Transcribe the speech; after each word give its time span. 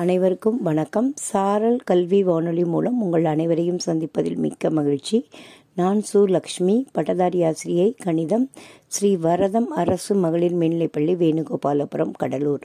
அனைவருக்கும் 0.00 0.62
வணக்கம். 0.62 1.14
சாரல் 1.16 1.78
கல்வி 1.84 2.22
வானொலி 2.22 2.64
மூலம் 2.64 3.02
உங்கள் 3.02 3.24
அனைவரையும் 3.24 3.78
சந்திப்பதில் 3.86 4.36
மிக்க 4.36 4.70
மகிழ்ச்சி. 4.70 5.28
நான் 5.74 6.02
சு 6.12 6.24
லக்ஷ்மி 6.24 6.86
பட்டதாரி 6.92 7.44
ஆசிரியை 7.44 7.94
கணிதம் 7.98 8.50
ஸ்ரீ 8.86 9.16
வரதம் 9.16 9.70
அரசு 9.70 10.14
மகளிர் 10.14 10.56
மேல்நிலைப்பள்ளி 10.56 11.14
வேணுகோபாலபுரம் 11.22 12.12
கடலூர். 12.16 12.60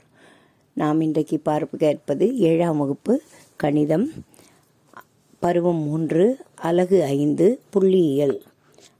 நாம் 0.74 1.00
இன்றைக்கு 1.00 1.38
பார்ப்பு 1.38 1.78
கேட்பது 1.78 2.36
ஏழாம் 2.36 2.78
வகுப்பு 2.78 3.22
கணிதம் 3.56 4.12
பருவம் 5.38 5.82
மூன்று 5.82 6.38
அலகு 6.54 7.04
ஐந்து 7.04 7.60
புள்ளியியல் 7.76 8.40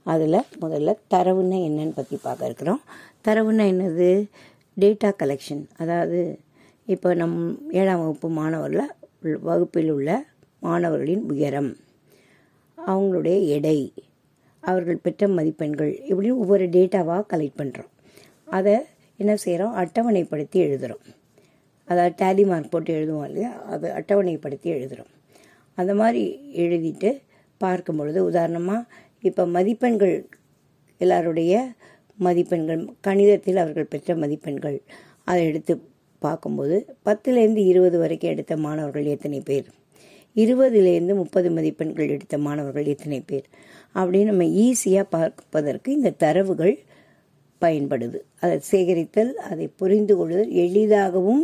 அதில் 0.03 0.47
முதல்ல 0.61 0.97
தரவுன்னா 1.13 1.59
என்னன்னு 1.69 1.95
பற்றி 1.95 2.19
பார்க்க 2.21 2.45
இருக்கிறோம். 2.45 2.81
தரவுன்னா 3.23 3.65
என்னது? 3.73 4.27
Data 4.79 5.11
collection. 5.23 5.65
அதாவது 5.77 6.39
இப்போ 6.87 7.09
நம் 7.13 7.37
ஏழாம் 7.71 8.01
வகுப்பு 8.01 8.27
மாணவரில் 8.29 8.89
வகுப்பில் 9.41 9.91
உள்ள 9.91 10.09
மாணவர்களின் 10.59 11.23
உயரம். 11.31 11.71
அவங்களுடைய 12.77 13.37
எடை. 13.55 13.77
அவர்கள் 14.63 15.03
பெற்ற 15.05 15.27
மதிப்பெண்கள். 15.27 15.91
இப்படின்னு 16.09 16.41
ஒவ்வொரு 16.43 16.65
டேட்டாவாக 16.75 17.23
கலெக்ட் 17.31 17.59
பண்ணுறோம் 17.61 17.91
அதை 18.47 18.75
என்ன 19.19 19.33
செய்கிறோம் 19.35 19.73
அட்டவணைப்படுத்தி 19.81 20.57
எழுதுகிறோம் 20.65 21.03
அதாவது 21.87 22.13
டேலி 22.21 22.43
மார்க் 22.45 22.71
போட்டு 22.71 22.91
எழுதுவோம் 22.97 23.27
இல்லையா? 23.29 23.51
அதை 23.73 23.89
அட்டவணைப்படுத்தி 23.89 24.69
எழுதுகிறோம் 24.75 25.11
அந்த 25.77 25.93
மாதிரி 25.93 26.23
எழுதிட்டு 26.63 27.09
பார்க்கும் 27.61 27.95
பொழுது 27.95 28.19
உதாரணமாக 28.25 28.87
இப்போ 29.23 29.45
மதிப்பெண்கள் 29.47 30.15
எல்லாருடைய 31.01 31.53
மதிப்பெண்கள் 32.17 32.81
கணிதத்தில் 33.07 33.61
அவர்கள் 33.63 33.91
பெற்ற 33.93 34.15
மதிப்பெண்கள் 34.15 34.77
அதை 35.23 35.41
எடுத்து 35.45 35.73
பார்க்கும்போது 36.19 36.85
பத்துலேருந்து 37.05 37.57
இருபது 37.57 37.99
வரைக்கும் 37.99 38.29
எடுத்த 38.29 38.57
மாணவர்கள் 38.57 39.05
எத்தனை 39.05 39.39
பேர்? 39.39 39.65
இருபதுலேருந்து 40.35 41.15
முப்பது 41.15 41.51
மதிப்பெண்கள் 41.51 42.09
எடுத்த 42.09 42.37
மாணவர்கள் 42.37 42.85
எத்தனை 42.85 43.21
பேர்? 43.21 43.43
அப்படின்னு 43.93 44.23
நம்ம 44.23 44.43
ஈஸியாக 44.43 45.05
பார்ப்பதற்கு 45.09 45.93
இந்த 45.93 46.09
தரவுகள் 46.09 46.79
பயன்படுது. 47.61 48.19
அதை 48.39 48.59
சேகரித்தல் 48.71 49.33
அதை 49.33 49.67
புரிந்து 49.67 50.17
கொள்ளுதல் 50.17 50.51
எளிதாகவும் 50.51 51.43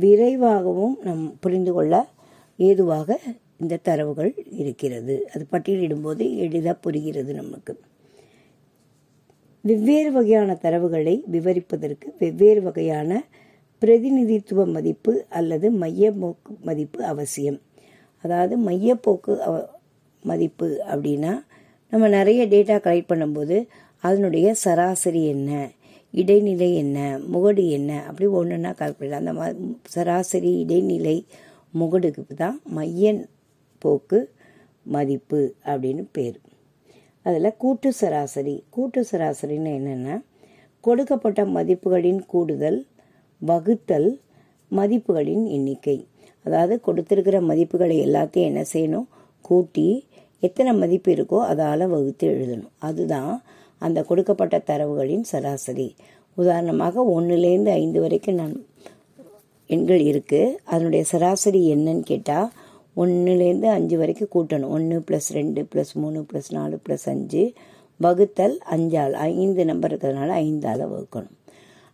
விரைவாகவும் 0.00 0.96
நம் 1.02 1.36
புரிந்து 1.40 1.72
கொள்ள 1.72 2.08
ஏதுவாக 2.56 3.18
இந்த 3.58 3.76
தரவுகள் 3.76 4.34
இருக்கிறது. 4.50 5.30
அது 5.34 5.46
பட்டியலிடும்போது 5.52 6.36
எளிதாக 6.36 6.78
புரிகிறது 6.80 7.34
நமக்கு. 7.34 7.80
வெவ்வேறு 9.60 10.12
வகையான 10.12 10.58
தரவுகளை 10.62 11.22
விவரிப்பதற்கு 11.26 12.14
வெவ்வேறு 12.18 12.62
வகையான 12.62 13.22
பிரதிநிதித்துவ 13.82 14.64
மதிப்பு 14.66 15.12
அல்லது 15.38 15.66
மையப்போக்கு 15.82 16.52
மதிப்பு 16.68 17.00
அவசியம். 17.04 17.58
அதாவது 18.24 18.54
மையப்போக்கு 18.68 19.34
மதிப்பு 20.22 20.68
அப்படின்னா 20.92 21.32
நம்ம 21.92 22.08
நிறைய 22.08 22.40
டேட்டா 22.46 22.76
கலெக்ட் 22.86 23.10
பண்ணும்போது 23.12 23.56
அதனுடைய 24.02 24.48
சராசரி 24.64 25.22
என்ன 25.26 25.50
இடைநிலை 26.14 26.68
என்ன 26.74 26.98
முகடு 27.32 27.64
என்ன 27.68 27.90
அப்படி 28.08 28.26
ஒன்றுன்னா 28.38 28.70
கால்குலேட் 28.80 29.20
அந்த 29.20 29.32
மா 29.32 29.46
சராசரி 29.88 30.50
இடைநிலை 30.62 31.16
முகடுக்கு 31.74 32.34
தான் 32.36 32.56
மைய 32.76 33.10
போக்கு 33.82 34.18
மதிப்பு 34.86 35.40
அப்படின்னு 35.64 36.04
பேர். 36.12 36.38
அதில் 37.26 37.56
கூட்டு 37.56 37.88
சராசரி 38.00 38.54
கூட்டு 38.70 39.00
சராசரின்னு 39.10 39.72
என்னென்னா 39.78 40.16
கொடுக்கப்பட்ட 40.84 41.40
மதிப்புகளின் 41.56 42.22
கூடுதல் 42.26 42.80
வகுத்தல் 43.48 44.20
மதிப்புகளின் 44.70 45.44
எண்ணிக்கை. 45.46 46.06
அதாவது 46.44 46.80
கொடுத்துருக்கிற 46.86 47.38
மதிப்புகளை 47.50 47.96
எல்லாத்தையும் 48.06 48.48
என்ன 48.50 48.62
செய்யணும்? 48.72 49.06
கூட்டி 49.40 49.88
எத்தனை 50.40 50.72
மதிப்பு 50.72 51.10
இருக்கோ 51.14 51.38
அதால் 51.46 51.86
வகுத்து 51.88 52.26
எழுதணும். 52.28 52.72
அதுதான் 52.78 53.42
அந்த 53.78 54.02
கொடுக்கப்பட்ட 54.02 54.62
தரவுகளின் 54.66 55.24
சராசரி. 55.32 55.94
உதாரணமாக 56.34 57.04
ஒன்றுலேருந்து 57.14 57.68
ஐந்து 57.68 58.00
வரைக்கும் 58.00 58.34
நான் 58.34 58.54
எண்கள் 59.66 60.00
இருக்குது 60.00 60.54
அதனுடைய 60.64 61.04
சராசரி 61.04 61.74
என்னன்னு 61.74 62.00
கேட்டால் 62.00 62.48
ஒன்றுலேருந்து 62.96 63.68
அஞ்சு 63.76 63.96
வரைக்கும் 63.98 64.32
கூட்டணும். 64.34 64.72
ஒன்று 64.76 64.96
ப்ளஸ் 65.08 65.28
ரெண்டு 65.30 65.66
ப்ளஸ் 65.74 65.92
மூணு 65.94 66.20
ப்ளஸ் 66.32 66.50
நாலு 66.50 66.78
ப்ளஸ் 66.88 67.06
அஞ்சு. 67.14 67.52
வகுத்தல் 67.96 68.56
அஞ்சால் 68.70 69.12
ஐந்து 69.12 69.64
நம்பர் 69.64 69.92
இருக்கிறதுனால 69.92 70.28
ஐந்தால் 70.28 70.82
வகுக்கணும். 70.92 71.36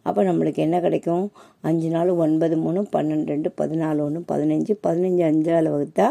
அப்போ 0.06 0.20
நம்மளுக்கு 0.22 0.62
என்ன 0.66 0.76
கிடைக்கும்? 0.80 1.24
அஞ்சு 1.60 1.88
நாள் 1.88 2.10
ஒன்பது 2.24 2.56
மூணு 2.56 2.80
பன்னெண்டு 2.92 3.26
ரெண்டு 3.26 3.50
பதினாலு 3.60 4.00
ஒன்று 4.06 4.20
பதினஞ்சு. 4.32 4.72
பதினஞ்சு 4.86 5.22
அஞ்சால் 5.30 5.68
வகுத்தா 5.74 6.08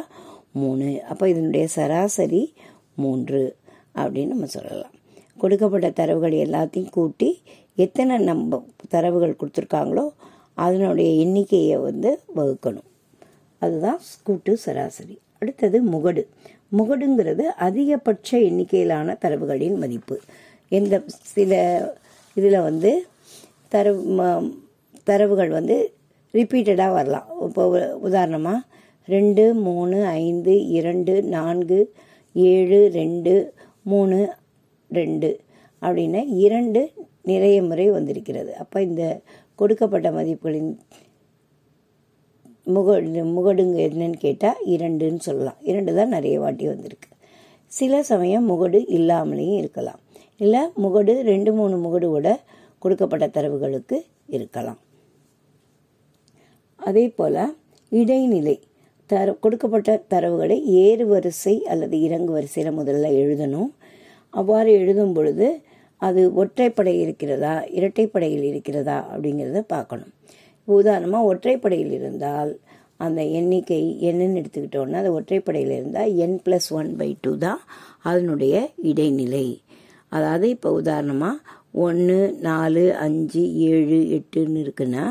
மூணு. 0.51 0.87
அப்போ 1.09 1.29
இதனுடைய 1.29 1.67
சராசரி 1.67 2.41
மூன்று 2.95 3.41
அப்படின்னு 3.95 4.27
நம்ம 4.27 4.45
சொல்லலாம். 4.45 4.93
கொடுக்கப்பட்ட 5.37 5.89
தரவுகள் 5.89 6.35
எல்லாத்தையும் 6.45 6.91
கூட்டி 6.91 7.29
எத்தனை 7.75 8.17
நம்ம 8.17 8.65
தரவுகள் 8.89 9.39
கொடுத்துருக்காங்களோ 9.39 10.05
அதனுடைய 10.53 11.09
எண்ணிக்கையை 11.23 11.77
வந்து 11.77 12.11
வகுக்கணும். 12.35 12.89
அதுதான் 13.59 13.99
கூட்டு 14.23 14.51
சராசரி. 14.57 15.15
அடுத்தது 15.39 15.77
முகடு. 15.91 16.23
முகடுங்கிறது 16.77 17.43
அதிகபட்ச 17.65 18.37
எண்ணிக்கையிலான 18.49 19.17
தரவுகளின் 19.21 19.77
மதிப்பு. 19.77 20.15
எந்த 20.69 20.95
சில 21.07 21.53
இதில் 22.35 22.65
வந்து 22.69 22.91
தரவு 23.73 24.01
தரவுகள் 25.09 25.51
வந்து 25.57 25.77
ரிப்பீட்டடாக 26.37 26.95
வரலாம். 26.97 27.27
இப்போ 27.47 27.63
உதாரணமாக 28.07 28.59
ரெண்டு 29.13 29.43
மூணு 29.67 29.97
ஐந்து 30.23 30.53
இரண்டு 30.77 31.13
நான்கு 31.35 31.79
ஏழு 32.35 32.79
ரெண்டு 32.99 33.33
மூணு 33.91 34.17
ரெண்டு 34.89 35.29
அப்படின்னு 35.81 36.21
இரண்டு 36.45 36.81
நிறைய 37.31 37.57
முறை 37.69 37.85
வந்திருக்கிறது. 37.97 38.51
அப்போ 38.63 38.77
இந்த 38.87 39.03
கொடுக்கப்பட்ட 39.59 40.07
மதிப்புகளின் 40.17 40.71
முகடு 42.75 43.23
முகடுங்க 43.35 43.77
என்னன்னு 43.87 44.17
கேட்டால் 44.25 44.61
இரண்டுன்னு 44.75 45.21
சொல்லலாம். 45.27 45.59
இரண்டு 45.69 45.91
தான் 45.97 46.13
நிறைய 46.15 46.35
வாட்டி 46.43 46.65
வந்திருக்கு. 46.73 47.09
சில 47.71 48.01
சமயம் 48.11 48.49
முகடு 48.51 48.79
இல்லாமலேயும் 48.97 49.59
இருக்கலாம். 49.61 50.01
இல்லை 50.43 50.61
முகடு 50.83 51.13
ரெண்டு 51.31 51.51
மூணு 51.59 51.75
முகடுவோட 51.85 52.29
கொடுக்கப்பட்ட 52.85 53.27
தரவுகளுக்கு 53.37 53.99
இருக்கலாம். 54.35 54.79
அதே 56.79 57.05
போல் 57.17 57.43
இடைநிலை 57.91 58.57
தர 59.09 59.33
கொடுக்கப்பட்ட 59.43 59.91
தரவுகளை 60.13 60.57
ஏறு 60.83 61.05
வரிசை 61.11 61.55
அல்லது 61.71 61.95
இறங்கு 62.05 62.31
வரிசையில் 62.37 62.77
முதல்ல 62.79 63.09
எழுதணும். 63.21 63.71
அவ்வாறு 64.33 64.69
எழுதும் 64.79 65.13
பொழுது 65.17 65.47
அது 66.01 66.21
ஒற்றைப்படை 66.41 66.93
இருக்கிறதா 67.03 67.51
இரட்டைப்படையில் 67.77 68.45
இருக்கிறதா 68.51 68.97
அப்படிங்கிறத 69.11 69.61
பார்க்கணும். 69.75 70.11
உதாரணமாக 70.67 71.29
ஒற்றைப்படையில் 71.31 71.93
இருந்தால் 71.99 72.51
அந்த 73.05 73.21
எண்ணிக்கை 73.37 73.79
என்னன்னு 74.09 74.39
எடுத்துக்கிட்டோன்னா 74.41 74.99
அது 75.03 75.11
ஒற்றைப்படையில் 75.19 75.73
இருந்தால் 75.77 76.11
n 76.25 76.37
plus 76.45 76.69
one 76.79 76.91
by 76.99 77.09
two 77.23 77.31
தான் 77.45 77.61
அதனுடைய 78.09 78.55
இடைநிலை. 78.91 79.47
அதாவது 80.15 80.47
இப்போ 80.55 80.69
உதாரணமாக 80.81 81.41
ஒன்று 81.83 82.17
நாலு 82.47 82.83
அஞ்சு 83.03 83.41
ஏழு 83.69 83.99
எட்டுன்னு 84.17 84.59
இருக்குன்னா 84.65 85.03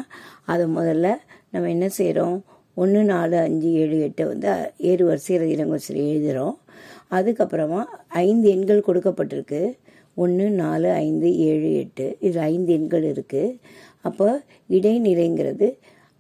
அதை 0.52 0.64
முதல்ல 0.76 1.08
நம்ம 1.52 1.68
என்ன 1.74 1.86
செய்கிறோம் 1.98 2.36
ஒன்று 2.82 3.00
நாலு 3.10 3.36
அஞ்சு 3.46 3.68
ஏழு 3.82 3.96
எட்டை 4.06 4.24
வந்து 4.30 4.48
ஏறு 4.90 5.04
வரிசையில் 5.08 5.44
இறங்கு 5.54 5.74
வரிசையில் 5.74 6.10
எழுதுகிறோம் 6.12 6.56
அதுக்கப்புறமா 7.16 7.80
ஐந்து 8.24 8.46
எண்கள் 8.54 8.86
கொடுக்கப்பட்டிருக்கு. 8.86 9.62
ஒன்று 10.22 10.46
நாலு 10.62 10.88
ஐந்து 11.04 11.28
ஏழு 11.48 11.68
எட்டு. 11.82 12.06
இது 12.26 12.38
ஐந்து 12.52 12.72
எண்கள் 12.78 13.04
இருக்குது 13.12 13.56
அப்போ 14.08 14.26
இடைநிலைங்கிறது 14.76 15.68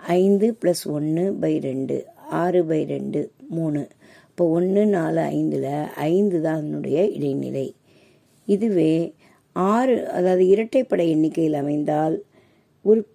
ஐந்து 0.00 0.46
ப்ளஸ் 0.60 0.84
ஒன்று 0.96 1.24
பை 1.42 1.52
ரெண்டு 1.68 1.96
ஆறு 2.42 2.60
பை 2.70 2.80
ரெண்டு 2.94 3.20
மூணு. 3.56 3.82
இப்போ 4.30 4.44
ஒன்று 4.58 4.82
நாலு 4.96 5.20
ஐந்தில் 5.36 5.70
ஐந்து 6.10 6.38
தான் 6.40 6.58
அதனுடைய 6.60 6.98
இடைநிலை. 7.16 7.66
இதுவே 8.48 8.92
ஆறு 9.54 10.08
அதாவது 10.08 10.44
இரட்டைப்படை 10.44 11.08
எண்ணிக்கையில் 11.08 11.54
அமைந்தால் 11.54 12.22
ஒரு 12.82 13.06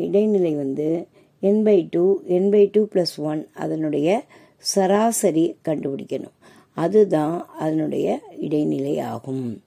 இடைநிலை 0.00 0.54
வந்து 0.54 1.06
n 1.40 1.62
by 1.62 1.88
two 1.90 2.20
n 2.24 2.50
by 2.50 2.68
two 2.72 2.86
plus 2.86 3.16
one 3.16 3.48
அதனுடைய 3.54 4.24
சராசரி 4.58 5.56
கண்டுபிடிக்கணும். 5.64 6.36
அதுதான் 6.74 7.46
அதனுடைய 7.46 8.20
இடைநிலை 8.40 8.98
ஆகும். 8.98 9.62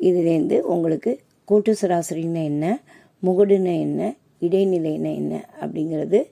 இதுலேருந்து 0.00 0.60
உங்களுக்கு 0.60 1.20
கூட்டு 1.44 1.76
சராசரின்னா 1.80 2.44
என்ன 2.44 2.80
முகடுன்னா 3.26 3.80
என்ன 3.80 4.14
இடைநிலைன்னா 4.40 5.14
என்ன 5.14 5.48
அப்படிங்கிறது 5.60 6.22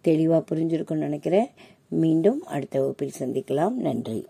தெளிவாக 0.00 0.54
புரிஞ்சிருக்கும்னு 0.54 1.06
நினைக்கிறேன். 1.08 1.46
மீண்டும் 1.88 2.42
அடுத்த 2.42 2.80
வகுப்பில் 2.80 3.18
சந்திக்கலாம். 3.18 3.72
நன்றி. 3.72 4.26